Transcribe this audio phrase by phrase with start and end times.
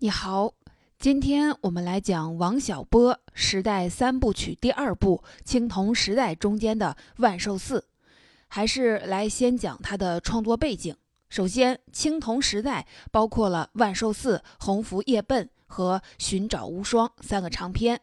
[0.00, 0.54] 你好，
[1.00, 7.80] 今天我们来讲王小波时代三部曲第二部《青铜时代》中间的《万寿寺》，
[8.46, 10.96] 还是来先讲他的创作背景。
[11.28, 17.96] 首先，《青铜时代》包括了《万寿寺》《鸿福夜奔》和《寻找无双》三个长篇，《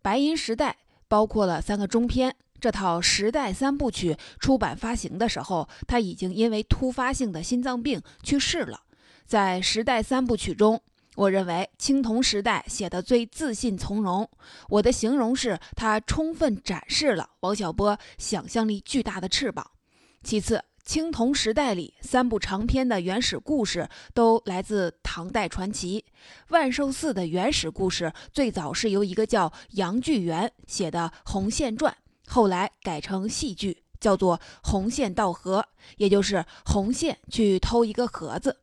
[0.00, 0.70] 白银时代》
[1.06, 2.34] 包括了三个中篇。
[2.58, 8.80] 这套时代三部曲出版发行的时候，他已经因为突发性的心脏病去世了。
[9.26, 10.80] 在时代三部曲中，
[11.16, 14.28] 我认为《青铜时代》写的最自信从容。
[14.68, 19.70] 我的形容是，它充分展示了王小波想象力巨大的翅膀。
[20.22, 26.04] 其次，《青铜时代》里三部长篇的原始故事都来自唐代传奇。
[26.50, 31.92] 万寿寺的原始故事最早是由一个叫杨巨源写的《红线传》，
[32.30, 35.60] 后来改成戏剧，叫做《红线盗盒》，
[35.96, 38.58] 也就是红线去偷一个盒子。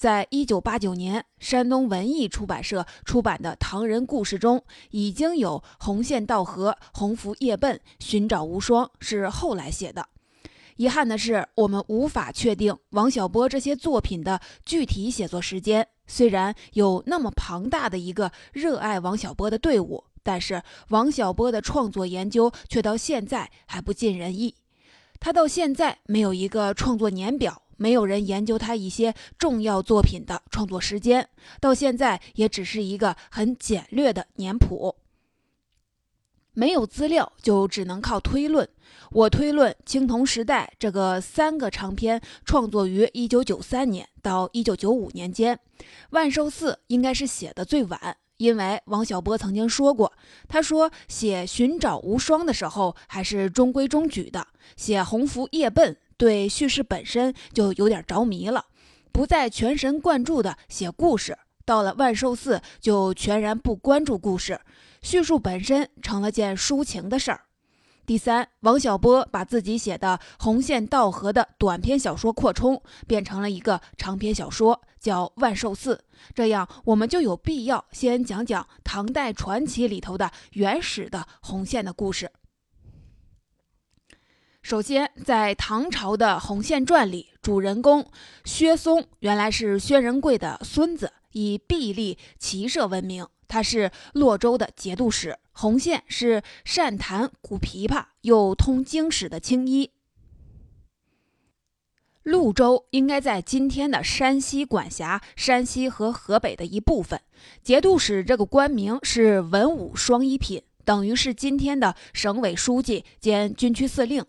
[0.00, 10.08] 在一九八九年，山东文艺出版社出版的唐人故事中，已经有《红线道河》《鸿福夜奔》《寻找无双》是后来写的。
[10.76, 15.86] 遗憾的是，我们无法确定王小波这些作品的具体写作时间。
[16.06, 24.54] 虽然有那么庞大的一个热爱王小波的队伍，但是王小波的创作研究却到现在还不尽人意。
[25.18, 27.60] 他到现在没有一个创作年表。
[27.80, 31.26] 没有人研究他一些重要作品的创作时间，
[31.62, 34.96] 到现在也只是一个很简略的年谱。
[36.52, 38.68] 没有资料，就只能靠推论。
[39.12, 45.56] 我推论《青铜时代》这个三个长篇创作于一九九三年到一九九五年间，
[46.10, 50.12] 《万寿寺》应该是写的最晚，因为王小波曾经说过，
[50.48, 55.94] 他说写《寻找无双》的时候还是中规中矩的，写《鸿福夜奔》。
[56.20, 58.66] 对叙事本身就有点着迷了，
[59.10, 61.38] 不再全神贯注的写故事。
[61.64, 64.60] 到了万寿寺，就全然不关注故事，
[65.00, 67.44] 叙述本身成了件抒情的事儿。
[68.04, 75.94] 第三，王小波把自己写的《红线道河》的短篇小说扩充，变成了一个长篇小说，叫《万寿寺》。
[76.34, 82.30] 这样，我们就有必要先讲讲唐代传奇里头的原始的红线的故事。
[84.62, 88.06] 首先，在唐朝的《红线传》里，主人公
[88.44, 93.26] 薛松原来是薛仁贵的孙子，以臂力骑射闻名。
[93.48, 99.90] 他是洛州的节度使，红线是善弹古琵琶又通经史的青衣。
[102.22, 107.20] 潞州应该在今天的山西管辖山西和河北的一部分。
[107.62, 114.24] 节度使这个官名是文武双一品，等于是今天的省委书记兼军区司令。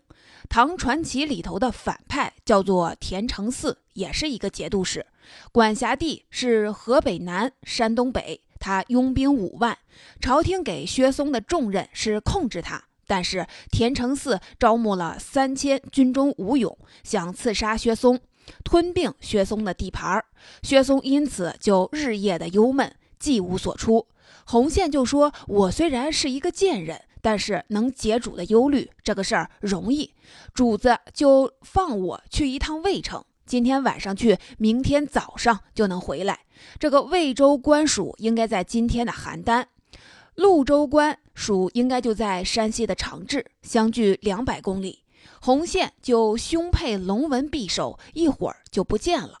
[0.48, 5.06] 唐传奇里头的反派叫做田承嗣，也是一个节度使，
[5.50, 8.40] 管辖地是河北南、山东北。
[8.58, 9.76] 他拥兵五万，
[10.20, 12.84] 朝廷给薛嵩的重任是控制他。
[13.08, 18.20] 但是田承嗣招募了三千军中武勇，想刺杀薛嵩，
[18.62, 20.24] 吞并薛嵩的地盘。
[20.62, 24.06] 薛嵩因此就日夜的忧闷，既无所出。
[24.46, 30.12] 红线就说：“我虽然是一个贱人。”但是能解主的忧虑，这个事儿容易，
[30.52, 36.40] 主子就放我去一趟渭城，今天晚上去，明天早上就能回来。
[36.78, 39.64] 这个魏州官署应该在今天的邯郸，
[40.34, 44.98] 潞州官署应该就在山西的长治，相距两百公里。
[45.40, 49.40] 红线就胸佩龙纹匕首，一会儿就不见了。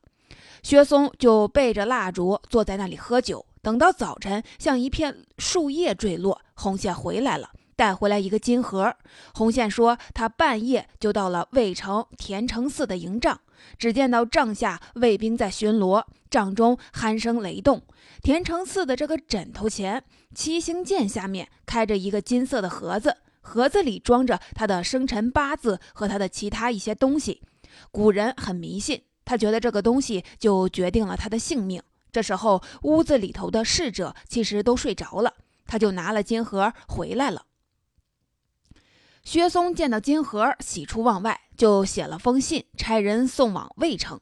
[0.62, 7.50] 薛松就背着蜡烛坐在那里喝酒，等到早晨，像一片树叶坠落，红线回来了。
[7.82, 8.94] 带回来一个金盒，
[9.34, 13.40] 红线说他半夜就到了渭城田承嗣的营帐，
[13.76, 17.82] 只见到帐下卫兵在巡逻，帐中鼾声雷动。
[18.22, 27.42] 田承嗣的这个枕头前，七星剑下面开着一个金色的盒子，盒子里装着他的生辰八字和他的其他一些东西。
[27.90, 31.82] 古人很迷信，他觉得这个东西就决定了他的性命。
[32.12, 35.34] 这时候屋子里头的侍者其实都睡着了，
[35.66, 37.42] 他就拿了金盒回来了。
[39.24, 44.20] 薛松见到金盒，喜出望外，就写了封信，差人送往渭城。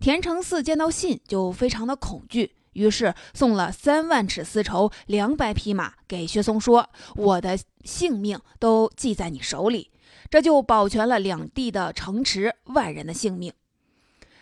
[0.00, 9.90] 田承嗣见到信，就非常的恐惧，于是送了三万尺丝绸、两百匹马给薛松，说：“我的性命都系在你手里。”
[10.30, 13.52] 这就保全了两地的城池、万人的性命。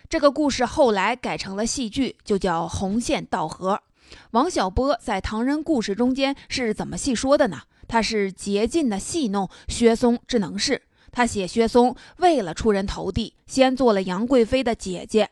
[0.09, 3.75] 这个故事后来改成了戏剧，就叫《红线道河》。
[4.33, 7.63] 王小波在唐人故事中间是怎么细说的呢？
[7.95, 10.83] 他是竭尽的戏弄薛嵩之能事。
[11.13, 15.31] 他写薛嵩为了出人头地，先做了杨贵妃的姐姐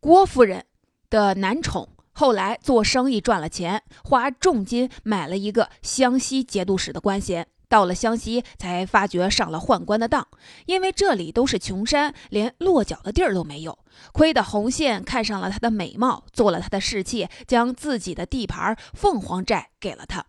[0.00, 0.64] 郭夫人，
[1.10, 1.90] 的男宠。
[2.12, 7.46] 后来做生意赚了钱，花重金买了一个湘西节度使的官衔。
[7.72, 10.28] 到了湘西，才发觉上了宦官的当，
[10.66, 13.78] 因为这里都是穷山，连落脚的地儿都没有。
[14.12, 20.26] 亏得洪宪看上了他的美貌，做了他的侍妾，将自己的地盘凤凰寨给了他。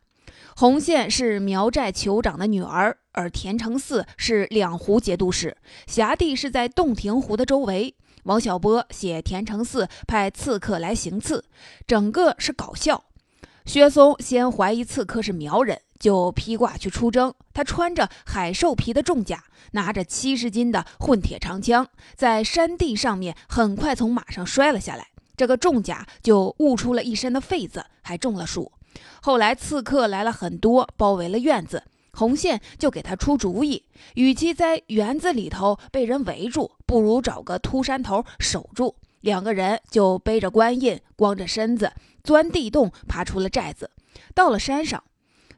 [0.55, 7.93] 洪宪是苗寨酋长的女儿，而田承嗣是两湖节度使，辖地是在洞庭湖的周围。
[8.23, 11.43] 王小波写田承嗣派刺客来行刺，
[11.85, 13.03] 整个是搞笑。
[13.65, 17.33] 薛松先怀疑刺客是苗人，就披挂去出征。
[17.53, 25.07] 他穿着海兽皮的重甲，拿着七十斤的混铁长枪，在山地上面很快从马上摔了下来。
[25.38, 28.73] 这个重甲就悟出了一身的痱子，还中了暑。
[29.21, 31.83] 后来刺客来了很多，包围了院子。
[32.11, 33.85] 红线就给他出主意，
[34.15, 38.97] 与其在园子里头被人围住，不如找个秃山头守住。
[39.21, 41.94] 两个人就背着官印，光着身子
[42.25, 43.89] 钻地洞，爬出了寨子。
[44.35, 45.01] 到了山上，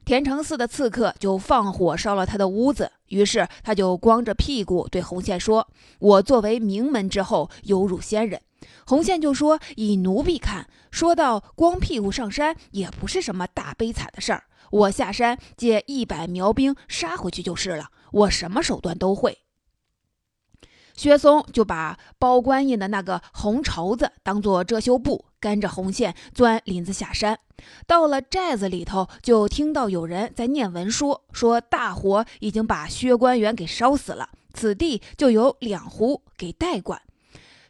[0.06, 2.92] 田承嗣的刺客就放火烧了他的屋子。
[3.08, 5.66] 于是他就光着屁股对红线说
[5.98, 8.40] ：“我作为名门之后，有辱先人。”
[8.86, 19.36] 红线就说：“以奴婢看，说到光屁股上山，也不是什么大悲惨的事儿。”我下山借一百苗兵杀回去就是了，我什么手段都会。
[20.96, 27.38] 薛松就把包官印的那个红绸子当做遮羞布，跟着红线钻林子下山。
[27.86, 37.00] 到了寨子里头，就听到有人在念文书，说大火已经把薛官员给烧死了，此地就由两湖给代管。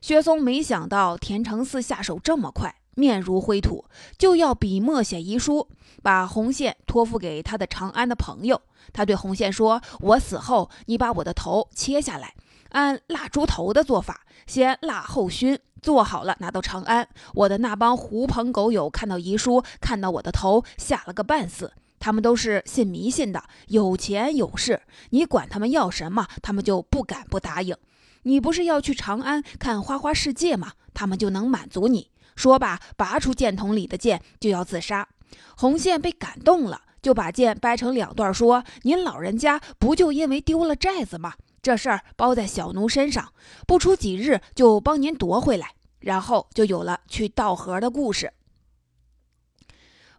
[0.00, 2.74] 薛松没想到田承嗣下手这么快。
[2.98, 3.84] 面如灰土，
[4.16, 5.68] 就要笔墨写遗书，
[6.02, 8.62] 把红线托付给他的长安的朋友。
[8.94, 12.34] 他对红线说：“我死后，你把我的头切下来，
[12.70, 17.08] 按蜡烛头的做法，先蜡后熏，做好了拿到长安。
[17.34, 21.72] 我的那帮狐朋狗友看到遗书，看到我的头，吓了个半死。
[21.98, 27.74] 他们都是信迷信的，有钱有势，你管他们要什么，他们就不敢不答应。
[28.22, 30.72] 你不是要去长安看花花世界吗？
[30.92, 35.08] 他们就能满足你。”说罢，拔出箭筒里的箭，就要自杀。
[35.56, 41.32] 红线被感动了，就把剑掰成两段，说：“您老人家不就因为丢了寨子吗？
[41.66, 43.32] 这事儿包在小奴身上，
[43.66, 48.32] 不出几日就帮您夺回来。”然后就有了去道河的故事。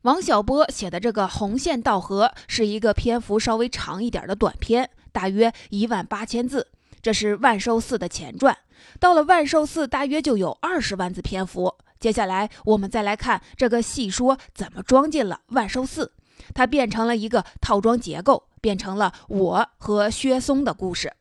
[0.02, 6.68] 王小波写的这个《红线道河》是一个篇幅稍微长一点的短篇，大约一万八千字。
[7.02, 8.58] 这是万寿寺的前传，
[9.00, 11.74] 到了万寿寺，大约就有二十万字篇幅。
[11.98, 16.12] 接下来，我们再来看这个戏说怎么装进了万寿寺，
[16.54, 21.14] 它变成了一个套装结构，变成了我和薛松的故事。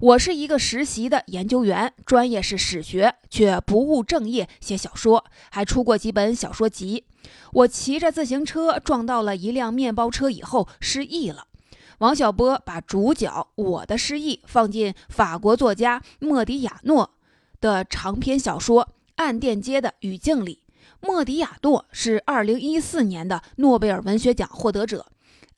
[0.00, 7.04] 我是一个实习的研究员，专业是史学，却不务正业写小说，还出过几本小说集。
[7.52, 11.48] 我骑着自行车撞到了一辆面包车以后失忆了。
[11.98, 17.10] 王小波把主角我的失忆放进法国作家莫迪亚诺
[17.60, 18.88] 的长篇小说。
[19.16, 20.62] 暗电街的语境里，
[21.00, 25.04] 莫迪亚诺是二零一四年的诺贝尔文学奖获得者。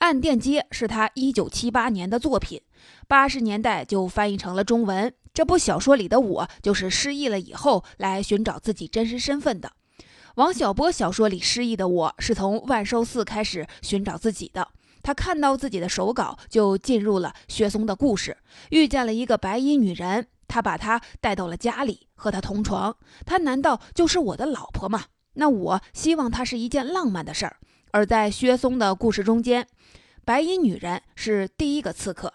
[0.02, 2.60] 暗电街是他一九七八年的作品，
[3.06, 5.14] 八十年代就翻译成了中文。
[5.32, 9.70] 这部小说里的我，就是失忆了以后来寻找自己真实身份的。
[10.34, 14.66] 王小波小说里失忆的我，是从万寿寺开始寻找自己的。
[15.04, 18.36] 他看到自己的手稿，就进入了薛松的故事，
[18.70, 20.26] 遇见了一个白衣女人。
[20.48, 22.96] 他把她带到了家里，和她同床。
[23.24, 25.04] 她难道就是我的老婆吗？
[25.34, 27.58] 那我希望她是一件浪漫的事儿。
[27.94, 29.68] 而在薛松的故事中间，
[30.24, 32.32] 白衣女人是第一个刺客。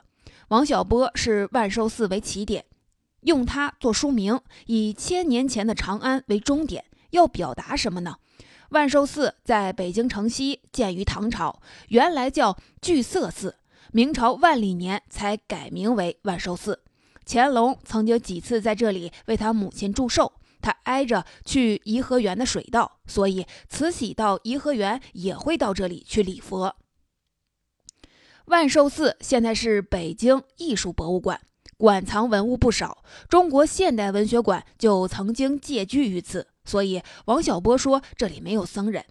[0.50, 2.66] 王小波是万寿寺为起点，
[3.22, 8.18] 用它做书名，以千年前的长安为终点，要表达什么呢？
[8.72, 13.56] 万寿寺在北京城西，建于唐朝，原来叫聚色寺，
[13.94, 16.82] 明朝万历年才改名为万寿寺。
[17.26, 26.76] 乾隆曾经几次在这里为他母亲祝寿，他挨着去颐和园的水道，所以慈禧到颐和园也会到这里去礼佛。
[28.48, 31.42] 万寿寺现在是北京艺术博物馆，
[31.76, 33.04] 馆藏文物不少。
[33.28, 39.04] 中国现代文学馆就曾经借居于此，所以王小波说这里没有僧人。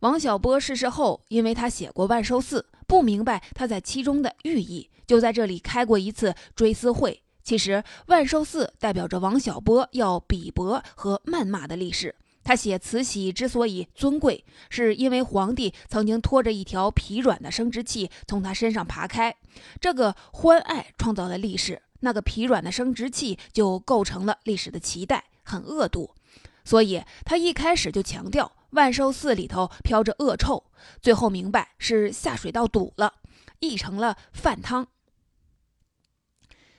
[0.00, 7.22] 王小波逝世后，因为他写过万寿寺，不明白他在其中的寓意，就在这里开过一次追思会。
[7.42, 12.14] 其实，万寿寺代表着王小波要鄙薄和谩骂的历史。
[12.48, 19.36] 他写慈禧之所以尊贵，是因为皇帝曾经拖着一条疲软的生殖器从他身上爬开，
[19.82, 26.14] 这个欢爱创造了历史，那个疲软的生殖器就构成了历史的脐带，很恶毒。
[26.64, 30.64] 所以他一开始就强调万寿寺里头飘着恶臭，
[31.02, 33.12] 最后明白是下水道堵了，
[33.60, 34.88] 译成了饭汤。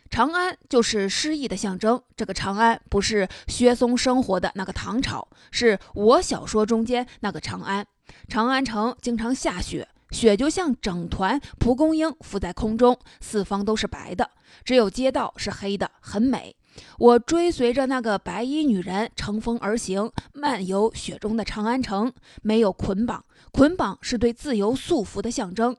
[0.09, 2.01] 长安就是诗意的象征。
[2.15, 7.85] 这个长安不是薛松生活的那个唐朝，是我小说中间那个长安。
[8.27, 14.31] 长安城经常下雪，雪就像整团蒲公英浮在空中，四方都是白的，
[14.63, 16.55] 只有街道是黑的，很美。
[16.97, 22.11] 我追随着那个白衣女人乘风而行，漫游雪中的长安城，
[22.41, 25.75] 没有捆绑，捆绑是对自由束缚的象征。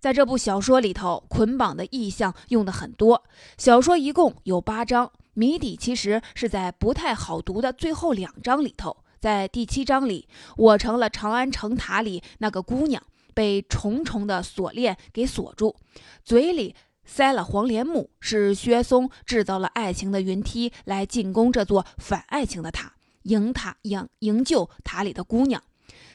[0.00, 3.24] 在这部小说里头，捆绑的意象用的很多。
[3.56, 8.96] 小说一共有八章，谜底其实是在不太好读的最后两章里头。
[9.18, 13.02] 在第七章里，我成了长安城塔里那个姑娘，
[13.34, 15.74] 被重重的锁链给锁住，
[16.22, 16.74] 嘴里
[17.04, 25.60] 塞了黄连木，是薛松制造了爱情的云梯来进攻这座反爱情的塔，营塔营营救塔里的姑娘。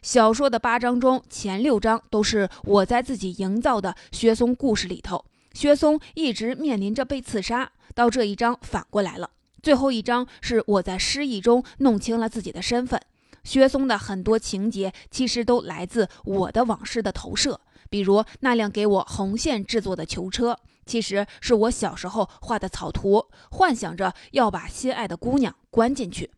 [0.01, 5.25] 小说的八章中，前六章都是我在自己营造的薛松故事里头。
[5.53, 9.29] 薛松一直面临着被刺杀，到这一章反过来了。
[9.61, 12.99] 最后一章是我在失忆中弄清了自己的身份。
[13.43, 26.31] 薛松的很多情节其实都来自我的往事的投射，比如那辆给我红线制作的囚车，其实是我小时候画的草图，幻想着要把心爱的姑娘关进去。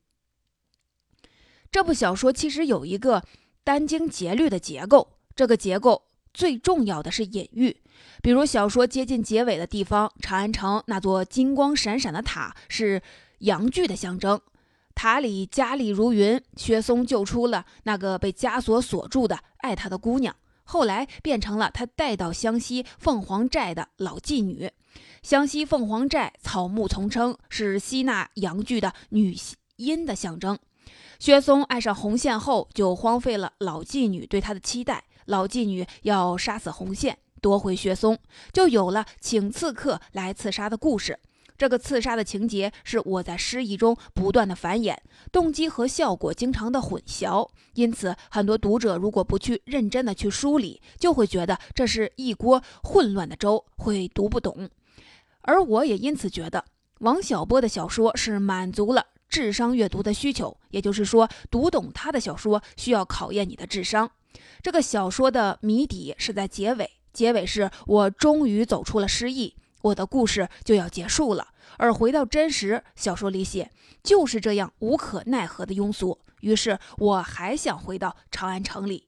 [1.72, 3.24] 这部小说其实有一个。
[3.65, 6.03] 殚精竭虑的结构，这个结构
[6.34, 7.77] 最重要的是隐喻。
[8.22, 13.01] 比如小说接近结尾的地方，长安城那座金光闪闪的塔是
[13.39, 14.39] 阳具的象征，
[14.96, 16.41] 塔里佳丽如云。
[16.55, 24.70] 薛松救出了那个被枷锁锁住的爱他的姑娘，后来变成了他带到湘西凤凰寨的老妓女。
[25.22, 29.36] 湘西凤凰寨草木丛生，是吸纳阳具的女
[29.77, 30.58] 阴的象征。
[31.24, 35.06] 薛松爱上红线后，就荒废了老妓女对他的期待。
[35.27, 38.20] 老妓女要杀死红线，夺回薛松，
[38.51, 41.18] 就有了请刺客来刺杀的故事。
[41.58, 44.98] 这个刺杀的情节是我在诗意中不断的繁衍，
[45.32, 54.70] 动机和效果经常的混淆，因此很多读者如果不去认真的去梳理，就会觉得这是一锅混乱的粥，会读不懂。
[55.44, 56.65] 而我也因此觉得
[57.00, 59.06] 王小波的小说是满足了。
[59.34, 64.12] 智商阅读的需求，也就是说，读懂他的小说需要考验你的智商。
[64.62, 71.48] 这个小说的谜底是在结尾，结尾是我终于走出了失意，我的故事就要结束了。
[71.78, 73.72] 而回到真实，小说里写
[74.04, 76.20] 就是这样无可奈何的庸俗。
[76.42, 79.08] 于是我还想回到长安城里，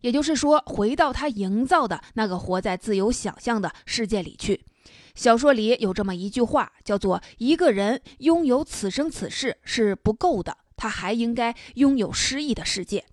[0.00, 4.64] 也就是说，回到他营造的那个活在自由想象的世界里去。
[5.14, 13.04] 小说里有这么一句话，叫做“一个人拥有此生此世是不够的，他还应该拥有诗意的世界。”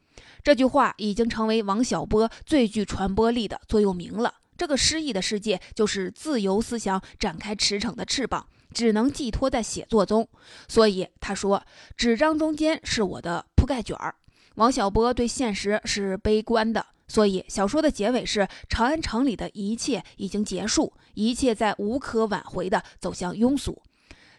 [0.44, 4.34] 这句话已经成为王小波最具传播力的座右铭了。
[4.58, 10.28] 这个诗意的世界，就是自由思想展开驰骋的翅膀，只能寄托在写作中。
[10.68, 11.64] 所以他说
[11.98, 14.16] ：“纸张中间是我的铺盖卷儿。”
[14.56, 16.86] 王小波对现实是悲观的。
[17.08, 23.82] 所以，小说的结尾是长安城里的一切已经结束，一切在无可挽回的走向庸俗。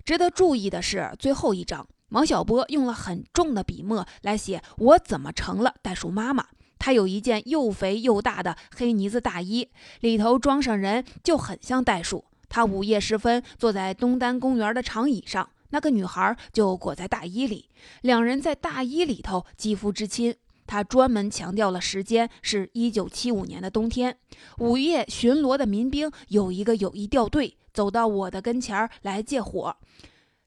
[0.04, 6.46] 值得注意的是，最后一章，王小波用了很重的笔墨来写我怎么成了袋鼠妈妈。
[6.78, 9.68] 他有一件又肥又大的黑呢子大衣，
[10.00, 12.24] 里头装上人就很像袋鼠。
[12.48, 17.68] 他午夜时分坐在东单公园的长椅上，那个女孩就裹在大衣里，
[18.02, 20.34] 两人在大衣里头肌肤之亲。
[20.68, 24.18] 他专门强调了时间是一九七五年的冬天，
[24.58, 29.76] 午夜巡逻的民兵有一个友谊掉队，走到我的跟前来借火，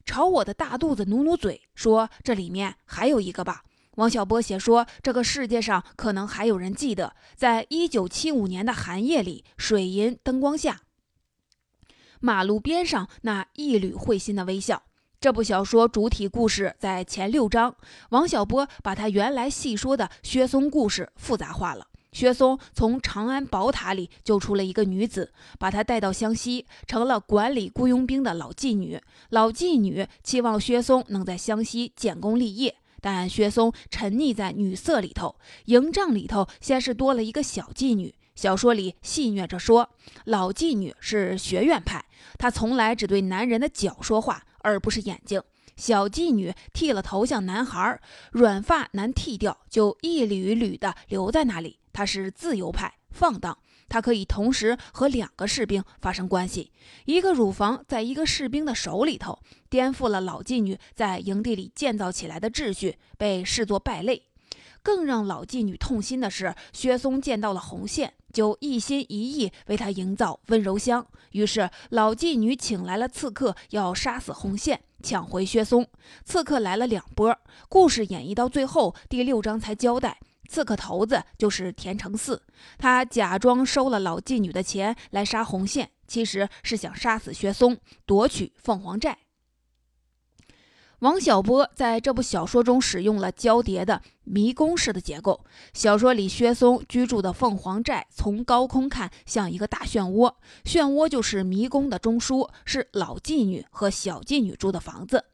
[0.06, 3.63] 朝我的大肚子努努嘴，说这里面还有一个吧。
[3.96, 10.82] 王小波写说，这个世界上可能还有人记得，在一九七五年的寒夜里，水银灯光下，
[12.20, 14.84] 马路边上那一缕会心的微笑。
[15.22, 17.75] 这部小说主体故事在前六章，
[18.10, 21.86] 王小波把他原来细说的薛松故事复杂化了。
[22.12, 29.00] 薛松从长安宝塔里救出了一个女子，把她带到湘西，成了管理雇佣兵的老妓女。
[29.30, 35.36] 老妓女期望薛松能在湘西建功立业，但薛松沉溺在女色里头。
[35.66, 38.16] 营帐里头先是多了一个小妓女。
[38.36, 39.90] 小说里戏谑着说，
[40.26, 42.06] 老妓女是学院派，
[42.38, 44.44] 她从来只对男人的脚说话。
[44.64, 45.42] 而不是眼睛。
[45.76, 48.00] 小妓女剃了头像男孩，
[48.32, 51.80] 软发难剃掉，就一缕缕的留在那里。
[51.92, 53.58] 她是自由派，放荡。
[53.90, 56.72] 他可以同时和两个士兵发生关系。
[57.06, 64.28] 一个乳房在一个士兵的手里头，颠覆了老妓女在营地里建造起来的秩序，被视作败类。
[64.84, 71.06] 更让老妓女痛心的是，薛松见到了红线，就一心一意为他营造温柔乡。
[71.32, 75.88] 于是，老妓女请来了刺客，要杀死红线，抢回薛松。
[76.26, 77.38] 刺客来了两波，
[77.70, 80.20] 故事演绎到最后，第六章才交代，
[80.50, 82.40] 刺客头子就是田承嗣，
[82.78, 89.18] 他假装收了老妓女的钱来杀红线，其实是想杀死薛松，夺取凤凰寨。
[91.01, 95.43] 王小波在这部小说中使用了交叠的迷宫式的结构。
[95.74, 100.31] 小说里，薛松居住的凤凰寨从高空看像一个大漩涡，
[100.63, 105.25] 漩涡就是迷宫的中枢，是老妓女和小妓女住的房子。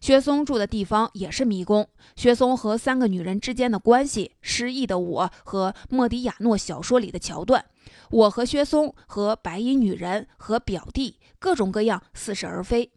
[0.00, 1.88] 薛松住的地方也是迷宫。
[2.16, 7.64] 薛松和三个女人之间的关系，失忆的我和莫迪亚诺小说里的桥段，
[8.10, 12.90] 我和薛松和白衣女人和表弟，各种各样，似是而非。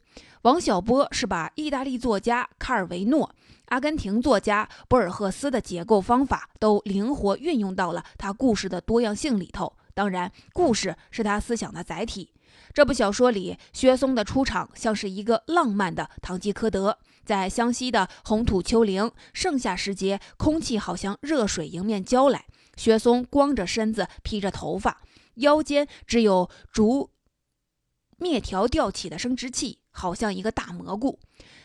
[0.45, 3.33] 王小波是把意大利作家卡尔维诺、
[3.69, 9.75] 阿根廷作家博尔赫斯的结构方法都灵活运用到了他故事的多样性里头。
[9.95, 12.31] 当然，故事是他思想的载体。
[12.71, 16.95] 这部小说里，薛松的出场像是一个浪漫的堂吉诃德。
[17.23, 22.45] 在湘西的红土丘陵，盛夏时节，空气好像热水迎面浇来。
[22.75, 25.01] 薛松光着身子，披着头发，
[25.37, 27.09] 腰间只有竹
[28.19, 29.79] 篾条吊起的生殖器。
[29.95, 31.17] 好像一个大蘑菇。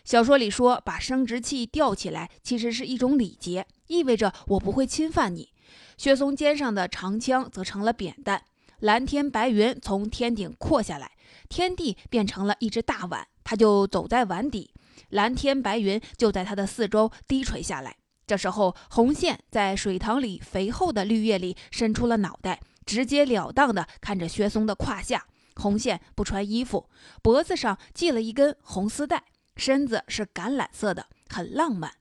[0.04, 5.52] 小说里说，把生殖器吊起来，其实是一种礼节，意味着我不会侵犯你。
[5.98, 8.42] 薛松肩上的长枪则成了扁担。
[8.78, 11.12] 蓝天白云从天顶扩下来，
[11.50, 14.72] 天地变成了一只大碗，他就走在碗底，
[15.10, 17.94] 蓝天白云就在他的四周低垂下来。
[18.26, 25.26] 这时候，红线在水塘里肥厚的绿叶里伸出了脑袋，直截了当地看着薛松的胯下。
[25.60, 26.88] 红线不穿衣服，
[27.22, 29.24] 脖子上系了一根红丝带，
[29.56, 31.92] 身子是橄榄色的，很浪漫。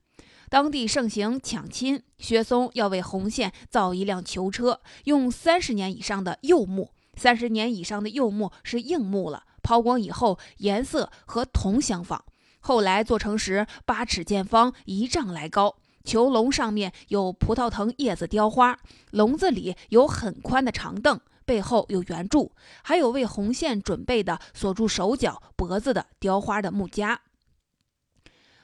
[0.48, 6.90] 当地盛行抢亲，薛松要为红线造一辆囚车，用三十年以上的柚木。
[7.14, 12.24] 三十年以上的柚木是硬木了，抛光以后颜色和铜相仿。
[12.60, 15.76] 后来做成时八尺见方，一丈来高。
[16.02, 18.78] 囚笼上面有葡萄藤叶子雕花，
[19.10, 21.20] 笼子里有很宽的长凳。
[21.50, 22.52] 背后有圆柱，
[22.84, 27.22] 还有为红线准备的锁住手脚、脖子的雕花的木夹。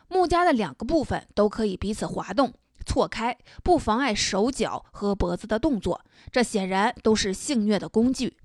[0.07, 2.55] 木夹的两个部分都可以彼此滑动、
[2.87, 6.01] 错开，不妨碍手脚和脖子的动作。
[6.31, 8.37] 这显然都是性虐的工具。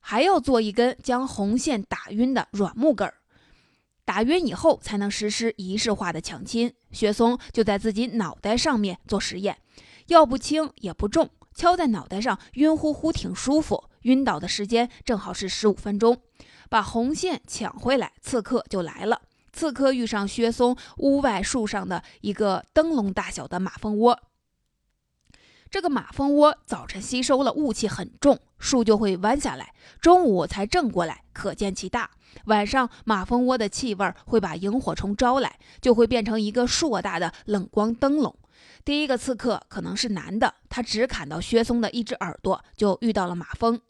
[0.00, 3.14] 还要做一根将红线打晕的软木杆儿，
[4.04, 6.74] 打晕以后才能实施仪式化的抢亲。
[6.92, 9.56] 雪松就在自己脑袋上面做实验，
[10.08, 11.30] 要不轻也不重。
[11.58, 13.90] 敲在脑袋上，晕乎乎，挺舒服。
[14.02, 16.22] 晕倒的时间正好是十五分钟。
[16.70, 19.22] 把红线抢回来，刺客就来了。
[19.52, 24.20] 刺客遇上薛松屋外树上的一个灯笼大小的马蜂窝。
[25.68, 32.08] 这个马蜂窝早晨吸收了雾气很重，树就会弯下来，中午才正过来，可见其大。
[32.44, 38.36] 晚上马蜂窝的气味会把萤火虫招来，就会变成一个硕大的冷光灯笼。
[38.84, 43.80] 第一个刺客可能是男的，他只砍到薛松的一只耳朵，就遇到了马蜂。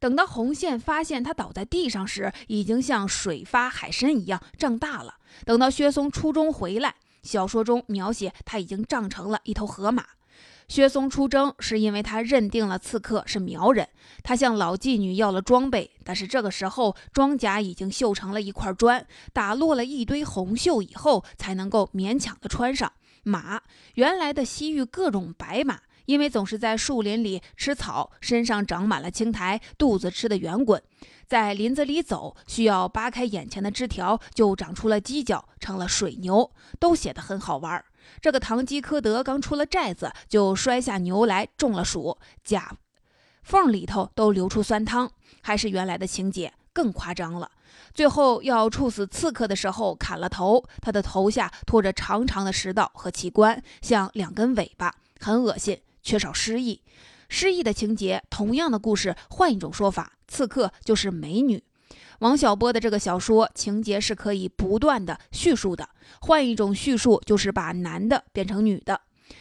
[0.00, 5.16] 等到红线发现他倒在地上时，已经像水发海参一样胀大了。
[5.44, 10.04] 等到薛松初中回来，小说中描写他已经胀成了一头河马。
[10.68, 13.88] 薛松出征是因为他认定了刺客是苗人，
[14.22, 22.92] 他向老妓女要了装备，但是这个时候装甲已经锈成了一块砖，打落了一堆红锈以后，才能够勉强的穿上。
[23.28, 23.62] 马
[23.94, 30.82] 原来的西域各种白马，因为总是在树林里吃草，身上长满了青苔，肚子吃的圆滚，
[31.26, 37.84] 在林子里走需要扒开眼前的枝条，就长出了犄角，成了水牛，都写得很好玩。
[38.22, 42.74] 这个堂吉诃德刚出了寨子，就摔下牛来中了暑，甲
[43.42, 45.10] 缝里头都流出酸汤，
[45.42, 47.50] 还是原来的情节，更夸张了。
[47.94, 56.82] 最后要处死刺客的时候，砍了头，他的头下拖着长长的食道和器官，像两根尾巴，很恶心，缺少诗意。
[57.28, 61.62] 诗意的情节，同样的故事，换一种说法，刺客就是美女。
[62.20, 65.88] 王小波的这个小说情节是可以不断的叙述的，
[66.20, 69.00] 换一种叙述，就是把男的变成女的。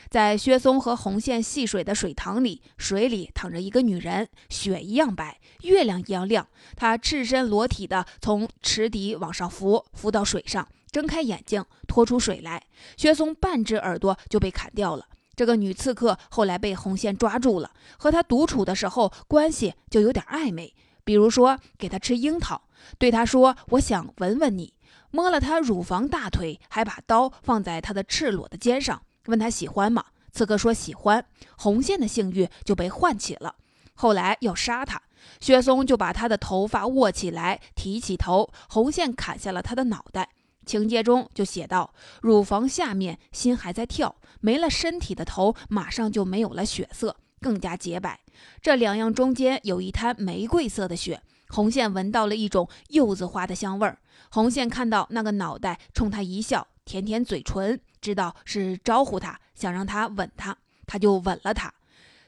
[0.09, 6.47] 在薛松和红线戏水的水塘里，水里躺着一个女人，雪一样白，月亮一样亮。
[6.75, 12.63] 她赤身裸体的从池底往上浮，浮到水上，睁开眼睛，拖出水来。
[12.95, 15.05] 薛松半只耳朵就被砍掉了。
[15.35, 20.73] 这个女刺客后来被红线抓住了，和她独处的时候关系就有点暧昧，
[21.03, 22.63] 比如说给她吃樱桃，
[22.97, 24.73] 对她说：“我想吻吻你。”
[25.11, 30.05] 摸了她乳房、大腿，还把刀放在她的赤裸的肩上，问他喜欢吗？
[30.31, 31.25] 刺客说喜欢。
[31.57, 33.55] 红线的性欲就被唤起了。
[33.93, 35.01] 后来要杀他，
[35.39, 40.29] 薛松就把他的头发握起来，提起头，红线砍下了他的脑袋。
[40.65, 48.19] 情节中就写到：乳房下面心还在跳，没了身体的头马上就没有了血色，更加洁白。
[48.61, 51.21] 这两样中间有一滩玫瑰色的血。
[51.49, 53.97] 红线闻到了一种柚子花的香味儿。
[54.29, 61.73] 红线看到那个脑袋冲他一笑，舔舔嘴唇，知道是招呼他，想让他吻他，他就吻了他，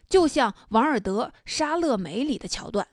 [0.10, 2.86] 就像王尔德《莎乐美》里的桥段。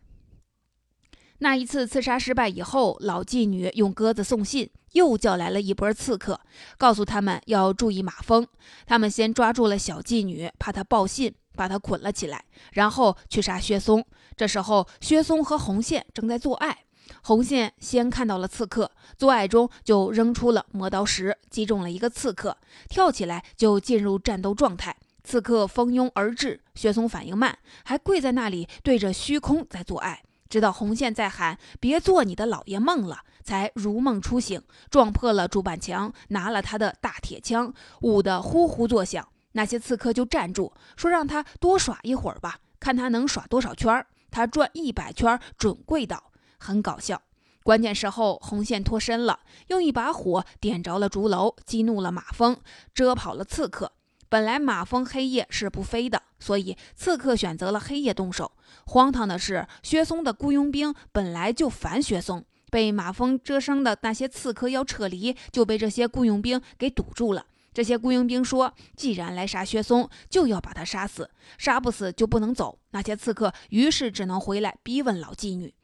[1.38, 6.40] 那一次刺杀失败以后，老妓女用鸽子送信，又叫来了一波刺客，
[6.78, 8.46] 告诉他们要注意马蜂。
[8.86, 12.44] 他们先抓住了小妓女，怕她报信，把她捆了起来，
[12.74, 14.06] 然后去杀薛松。
[14.36, 16.84] 这时候，薛松和红线正在做爱，
[17.26, 22.56] 红线先看到了刺客，做爱中就扔出了磨刀石，击中了一个刺客，
[22.88, 24.96] 跳起来就进入战斗状态。
[25.24, 30.22] 刺客蜂拥而至，薛松反应慢，还跪在那里对着虚空在做爱。
[30.48, 39.26] 直到红线在喊“别做你的老爷梦了”，才如梦初醒，撞破了主板墙，拿了他的大铁枪，舞得呼呼作响。
[39.50, 44.06] 那些刺客就站住，说让他多耍一会儿吧，看他能耍多少圈。
[44.30, 46.30] 他转一百圈准跪倒，
[46.66, 47.22] 很搞笑。
[47.62, 52.56] 关键时候，红线脱身了，用一把火点着了竹楼，激怒了马蜂，
[52.92, 53.92] 蛰跑了刺客。
[54.28, 58.50] 本来马蜂黑夜是不飞的，所以刺客选择了黑夜动手。
[58.84, 67.46] 荒唐的是，薛松的雇佣兵本来就烦薛松，被马蜂蛰伤的那些刺客要撤离，就被这些雇佣兵给堵住了。
[67.72, 75.74] 这些雇佣兵说：“既然来杀薛松，就要把他杀死，杀不死就不能走。”那些刺客于是只能回来逼问老妓女。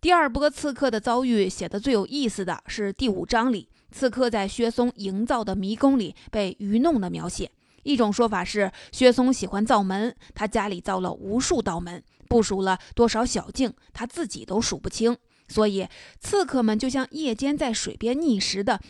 [0.00, 7.50] 第二波刺客的遭遇写的最有意思的是第五章里，刺客在薛松营造的迷宫里被愚弄的描写。
[7.82, 15.16] 一种说法是，薛松喜欢造门，他家里造了无数道门，部署了多少小径，他自己都数不清。
[15.48, 15.88] 所以，
[16.20, 18.80] 刺客们就像夜间在水边觅食的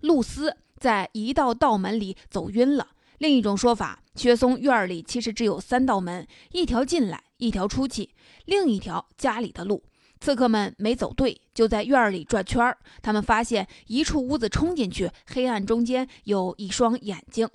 [0.00, 2.88] 露丝，在一道道门里走晕了。
[3.18, 8.14] 另一种说法，薛松院里其实只有三道门，一条进来，一条出去，
[8.46, 9.82] 另一条家里的路。
[10.20, 12.76] 刺客们没走对，就在院里转圈儿。
[13.00, 17.48] 他们发现一处屋子冲进去，黑暗中间有一双眼睛。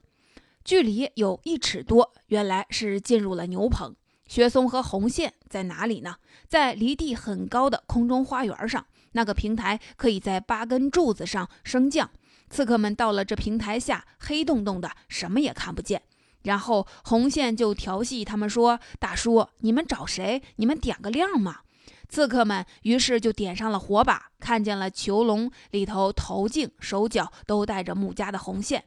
[0.64, 3.96] 距离有一尺多，原来是进入了牛棚。
[4.26, 6.16] 薛松和红线在哪里呢？
[6.50, 12.10] 在离地很高的空中花园上，那个平台可以在八根柱子上升降。
[12.50, 16.02] 刺客们到了这平台下，黑洞洞的，什么也看不见。
[16.42, 20.42] 然后红线就调戏他们说：“大叔，你们找谁？
[20.56, 21.60] 你们点个亮嘛。”
[22.08, 28.86] 刺客们于是就点上了火把，看见了囚笼里头头颈、手脚都带着木枷的红线。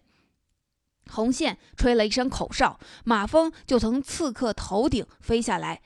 [1.10, 5.80] 红线吹了一声口哨，马蜂就从刺客头顶飞下来，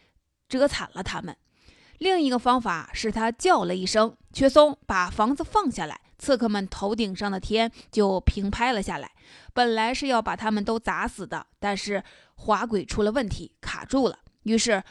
[0.49, 1.37] 蛰惨了他们。
[1.99, 9.13] 另一个方法是他叫了一声“缺松”，把房子放下来，刺客们头顶上的天就平拍了下来。
[9.55, 12.03] 本来是要把他们都砸死的，但是
[12.35, 14.19] 滑轨出了问题，卡住了。
[14.43, 14.83] 于是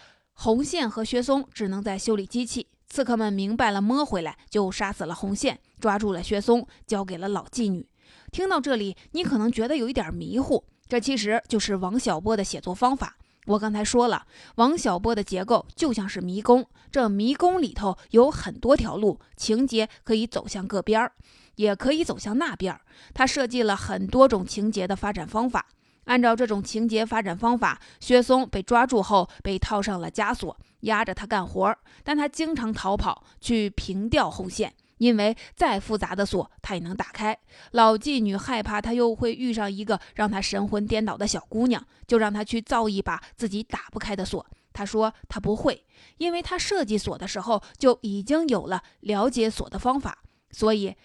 [0.44, 2.66] 红线和薛松只能在修理机器。
[2.88, 7.88] 刺客们明白了，摸回来就杀死了红线，抓住了薛松，交给了老妓女。
[8.32, 13.18] 听到这里，你可能觉得有一点迷糊，这其实就是王小波的写作方法。
[13.46, 14.26] 我刚才说了，
[14.56, 21.14] 王小波的结构就像是迷宫，这迷宫里头有很多条路，情节可以走向各边儿，
[21.58, 22.82] 也可以走向那边儿。
[23.14, 25.68] 他设计了很多种情节的发展方法，
[26.06, 34.74] 按照这种情节发展方法，薛松被抓住后被套上了枷锁，压着他干活，但他经常逃跑去平调红线。
[34.98, 37.36] 因为再复杂的锁，他也能打开。
[37.72, 44.46] 老妓女害怕他又会遇上一个让他神魂颠倒的小姑娘，就让他去造一把自己打不开的锁。
[44.74, 45.84] 他说他不会，
[46.20, 50.20] 因为他设计锁的时候就已经有了了解锁的方法，
[50.52, 50.96] 所以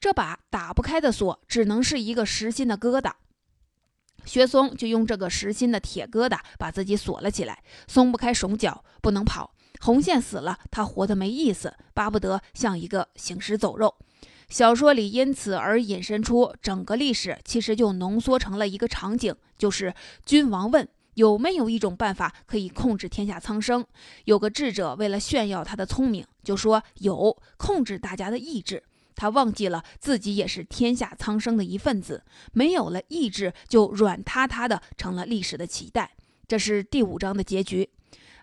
[0.00, 3.12] 这把打不开的锁只能是一个实心的疙瘩。
[4.24, 9.52] 薛松就用这个实心的铁疙瘩把自己锁了起来，松不开手脚，不能跑。
[9.80, 13.94] 红线死了，他活得没意思，巴不得像一个行尸走肉。
[14.48, 19.92] 小说里因此而引申出整个历史，其实就浓缩成了一个场景，就是
[20.24, 23.84] 君王问有没有一种办法可以控制天下苍生。
[24.24, 28.82] 有个智者为了炫耀他的聪明，就说有，控制大家的意志。
[29.14, 36.12] 他忘记了自己也是天下苍生的一份子，没有了意志，就软塌塌的成了历史的脐带。
[36.46, 37.88] 这是第五章的结局。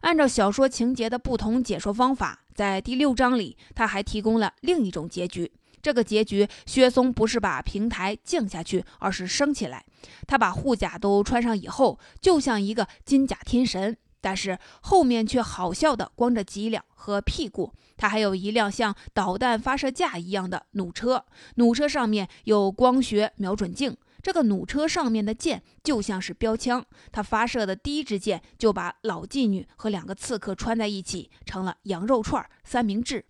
[0.02, 5.52] 按照小说情节的不同解说方法，在第六章里，他还提供了另一种结局。
[5.82, 9.86] 这个结局，薛松不是把平台降下去，而是升起来。
[10.28, 17.74] 他把护甲都穿上以后，就像一个金甲天神，但是后面却好笑的光着脊梁和屁股。
[17.98, 23.96] 他还有一辆像导弹发射架一样的弩车，弩车上面有光学瞄准镜。
[24.24, 33.26] 这个弩车上面的箭就像是标枪，他发射的第一支箭就把老妓女和两个刺客穿在一起，成了羊肉串三明治。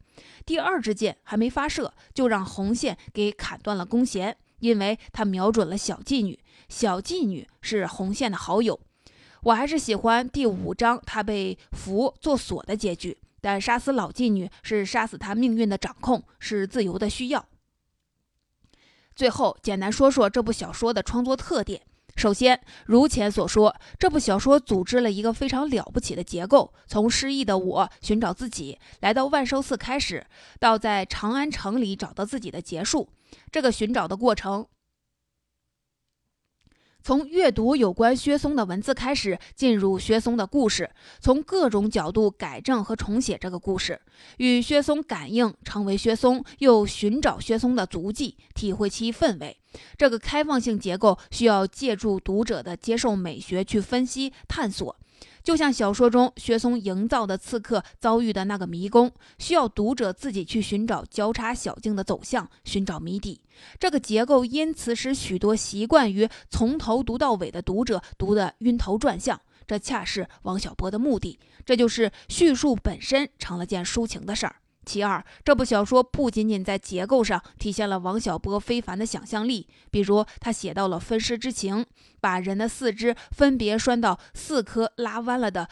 [0.45, 6.37] 第二支箭还没发射，就让红线给砍断了弓弦，因为他瞄准了小妓女。
[6.67, 8.77] 小妓女是红线的好友。
[9.43, 17.47] 我还是喜欢第五章他被俘做锁的结局，但杀死老妓女是杀死他命运的掌控，是自由的需要。
[19.15, 21.81] 最后，简单说说这部小说的创作特点。
[22.15, 30.27] 首先，如前所说，这部小说组织了一个非常了不起的结构：从失忆的我寻找自己，来到万寿寺开始，
[30.59, 33.09] 到在长安城里找到自己的结束。
[33.51, 34.67] 这个寻找的过程。
[37.03, 43.99] 从阅读有关薛松的文字开始，进入薛松的故事，从各种角度改正和重写这个故事，
[44.37, 49.57] 与薛松感应，成为薛松，又寻找薛松的足迹，体会其氛围。
[49.97, 54.95] 这个开放性结构需要借助读者的接受美学去分析探索。
[55.43, 63.41] 就像小说中薛松营造的刺客遭遇的那个迷宫，需要读者自己去寻找交叉小径的走向，寻找谜底。
[63.79, 69.39] 这个结构因此使许多习惯于从头读到尾的读者读得晕头转向。
[69.67, 71.39] 这恰是王小波的目的。
[71.65, 74.55] 这就是叙述本身成了件抒情的事儿。
[74.85, 81.85] 其二，这部小说不仅仅在结构上体现了王小波非凡的想象力，比如他写到了分尸之情，
[82.19, 85.69] 把人的四肢分别拴到四颗拉弯了的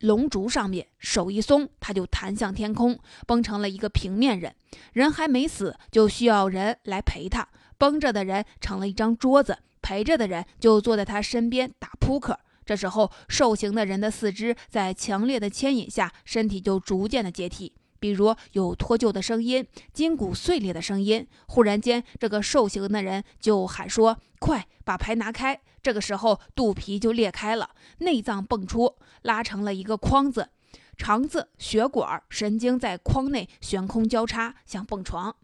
[0.00, 4.54] 龙竹上面，手一松，他就弹向天空，崩成了一个平面人。
[4.92, 12.38] 人还没死，就需要人来陪他，绷着的人成了一张桌子，陪着的人就坐在他身边打扑克。
[12.64, 17.72] 这时候，受刑的人的四肢在强烈的牵引下，身体就逐渐的解体。
[17.98, 30.50] 比如有脱臼的声音、筋骨碎裂的声音，忽然间，这个受刑的人就喊说：“快把牌拿开！”这个时候，肚皮就裂开了，内脏蹦出，拉成了一个筐子，
[30.96, 35.34] 肠子、血管、神经在筐内悬空交叉，像蹦床。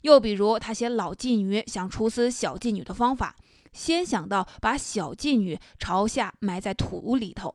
[0.00, 3.36] 又比如，他写老妓女想处死小妓女的方法，
[3.72, 7.54] 先想到把小妓女朝下埋在土里头。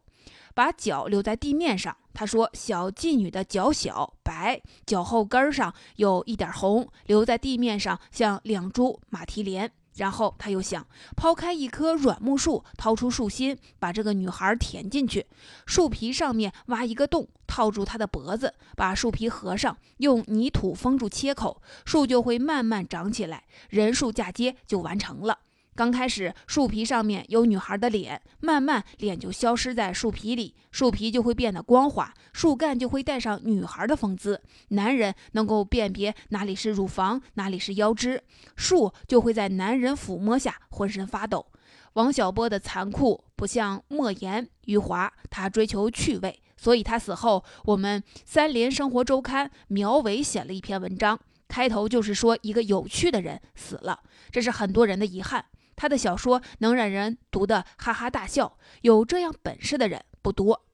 [0.57, 1.95] 把脚留在地面上。
[2.15, 15.27] 他说：“小妓女的脚小白，脚后跟上有一点红，留在地面上像两株马蹄莲。”然后他又想抛开一棵软木树，掏出树心，把这个女孩填进去，
[15.67, 25.37] 树皮上面挖一个洞，套住她的脖子，把树皮合上，用泥土封住切口，树就会慢慢长起来，人树嫁接就完成了。
[25.77, 38.23] 刚开始，树皮上面有女孩的脸，慢慢脸就消失在树皮里，树皮就会变得光滑，树干就会带上女孩的风姿，男人能够辨别哪里是乳房，哪里是腰肢，
[38.55, 41.45] 树就会在男人抚摸下浑身发抖。
[41.93, 53.99] 王小波的残酷不像莫言、余华，他追求趣味，所以他死后，我们三联生活周刊苗伟写了一篇文章，开头就是说一个有趣的人死了，
[54.31, 55.45] 这是很多人的遗憾。
[55.77, 60.65] 他的小说能让人读得哈哈大笑，有这样本事的人不多。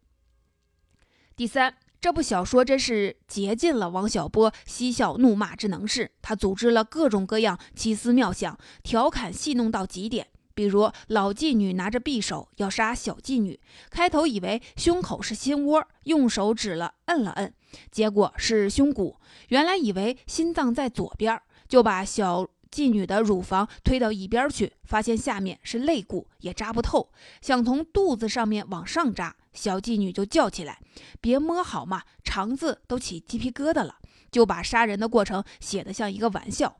[1.35, 10.27] 第三，这部小说真是竭尽了王小波嬉笑怒骂之能事，他组织了各种各样奇思妙想，调侃戏弄到极点。
[10.55, 17.53] 比如老妓女拿着匕首要杀小妓女，开头以为胸口是心窝，用手指了摁了摁，
[17.91, 19.17] 结果是胸骨，
[19.49, 22.47] 原来以为心脏在左边，就把小。
[22.73, 30.79] 妓女的乳房推到一边去，发现下面是肋骨，也扎不透，想从肚子上面往上扎，小妓女就叫起来
[31.21, 32.01] ：“别摸好吗？
[32.23, 33.99] 肠子都起鸡皮疙瘩了。”
[34.31, 36.77] 就把杀人的过程写得像一个玩笑。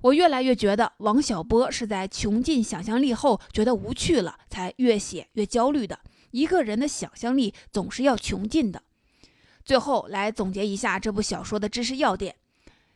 [0.00, 6.00] 我越来越觉得王小波是在穷尽想象力后觉得无趣了，才越写越焦虑的。
[6.30, 8.82] 一个人的想象力总是要穷尽的。
[9.62, 12.34] 最后来总结一下这部小说的知识要点：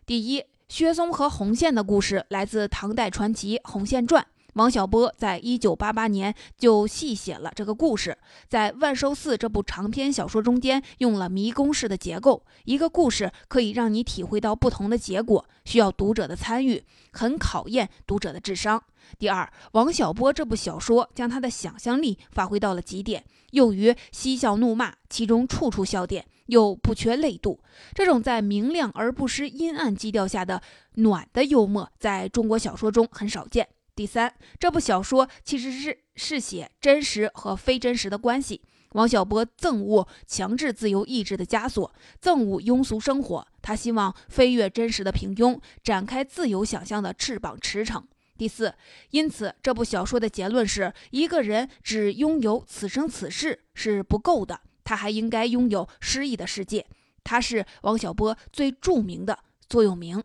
[0.07, 0.43] 第一。
[0.69, 8.17] 薛松和红线的故事来自唐代传奇《红线传》，王小波在一九八八年就细写了这个故事，
[8.49, 18.83] 在《万寿寺》这部长篇小说中间用了迷宫式的结构，一个故事可以让你体会到不同的结果，需要读者的参与，很考验读者的智商。
[19.19, 27.59] 第二，王小波这部小说将他的想象力发挥到了极点，用于嬉笑怒骂，其中处处笑点，又不缺泪度。
[27.95, 30.61] 这种在明亮而不失阴暗基调下的
[30.97, 33.67] 暖的幽默，在中国小说中很少见。
[33.95, 38.63] 第三，这部小说其实是是写真实和非真实的关系。
[38.93, 48.03] 王小波憎恶强制自由意志的枷锁，憎恶庸俗生活，他希望飞越真实的平庸，展开自由想象的翅膀驰骋。
[48.39, 48.73] 第四，
[49.11, 56.87] 因此这部小说的结论是一个人只拥有此生此世是不够的，他还应该拥有诗意的世界。
[57.23, 60.25] 他是王小波最著名的座右铭。